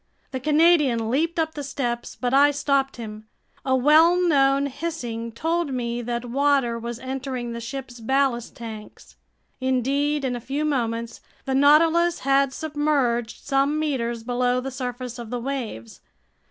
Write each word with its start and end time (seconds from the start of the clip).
The 0.31 0.39
Canadian 0.39 1.11
leaped 1.11 1.37
up 1.37 1.53
the 1.53 1.63
steps, 1.63 2.15
but 2.15 2.33
I 2.33 2.49
stopped 2.49 2.95
him. 2.97 3.27
A 3.63 3.75
well 3.75 4.19
known 4.19 4.65
hissing 4.65 5.31
told 5.31 5.71
me 5.75 6.01
that 6.01 6.25
water 6.25 6.79
was 6.79 6.97
entering 6.97 7.53
the 7.53 7.61
ship's 7.61 7.99
ballast 7.99 8.55
tanks. 8.55 9.17
Indeed, 9.59 10.25
in 10.25 10.35
a 10.35 10.41
few 10.41 10.65
moments 10.65 11.21
the 11.45 11.53
Nautilus 11.53 12.21
had 12.21 12.51
submerged 12.51 13.45
some 13.45 13.77
meters 13.77 14.23
below 14.23 14.59
the 14.59 14.71
surface 14.71 15.19
of 15.19 15.29
the 15.29 15.39
waves. 15.39 16.01